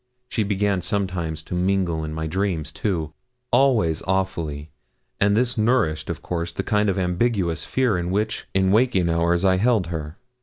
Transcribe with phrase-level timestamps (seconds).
[0.29, 3.13] She began sometimes to mingle in my dreams, too
[3.51, 4.71] always awfully;
[5.19, 9.45] and this nourished, of course, the kind of ambiguous fear in which, in waking hours,
[9.45, 10.17] I held her.